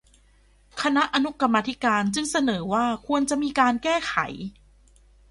[0.81, 4.15] คณะอนุกรรมาธิการจึงเสนอว่าควรจะมีการแก้ไข